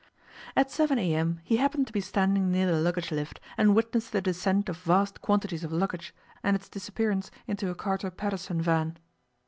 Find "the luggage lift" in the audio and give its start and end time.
2.65-3.39